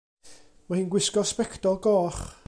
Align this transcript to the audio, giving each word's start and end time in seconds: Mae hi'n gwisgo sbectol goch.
Mae 0.69 0.79
hi'n 0.79 0.89
gwisgo 0.95 1.25
sbectol 1.33 1.77
goch. 1.89 2.23